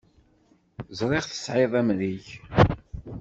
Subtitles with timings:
[0.99, 2.25] Ẓriɣ tesɛiḍ amrig.